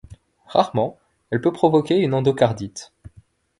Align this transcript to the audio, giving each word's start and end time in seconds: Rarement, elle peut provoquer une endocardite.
Rarement, 0.47 0.97
elle 1.29 1.41
peut 1.41 1.51
provoquer 1.53 1.99
une 1.99 2.15
endocardite. 2.15 2.91